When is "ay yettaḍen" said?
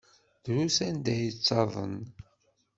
1.13-1.95